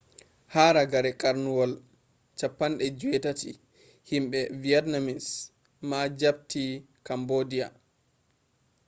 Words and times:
haa 0.53 0.71
ragare 0.75 1.09
karnuwol 1.21 1.71
18th 2.41 3.45
himbe 4.09 4.39
vietnamese 4.61 5.33
ma 5.89 5.99
japti 6.19 6.63
cambodia 7.07 7.67